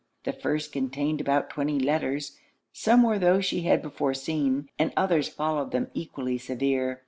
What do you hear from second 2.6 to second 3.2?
Some were